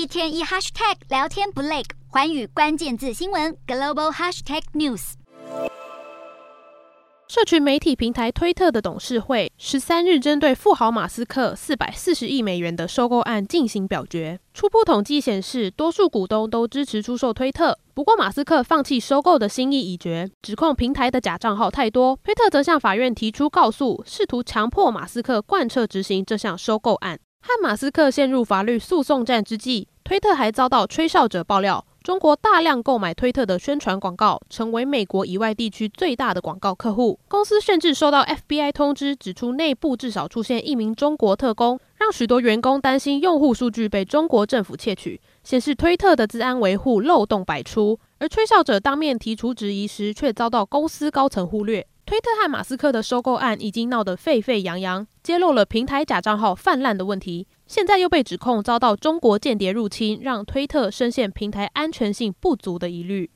[0.00, 5.12] 一天一 hashtag 聊天不累，环宇关键字新闻 global hashtag news。
[7.28, 14.40] 社群媒体平台推特的董事会十三日针对富豪马斯克四百四十亿美元的收购案进行表决。
[14.54, 17.78] 初步统计显示，多数股东都支持出售推特。
[17.92, 22.18] 不过，马斯克放弃收购的心意已决，指控平台的假账号太多。
[22.24, 27.20] 推特则向法院提出告诉，试图强迫马斯克贯彻执行这项收购案。
[27.42, 31.84] 和马斯克陷入法律诉讼战之际，推特还遭到吹哨者爆料。
[32.02, 37.18] 中国大量购买推特的宣传广告，成为美国以外地区最大的广告客户。
[37.28, 47.98] 公司甚至收到 FBI 通知，指出内部至少出现一名中国特工，让许多员工担心用户数据被中国政府窃取，显示推特的治安维护漏洞百出。
[48.18, 51.86] 而吹哨者当面提出质疑时，却遭到公司高层忽略。
[52.10, 57.46] 推特和马斯克的收购案已经闹得沸沸扬扬，揭露了平台假账号泛滥的问题。
[57.68, 63.30] 现在又被指控遭到中国间谍入侵，让推特深陷平台安全性不足的疑虑。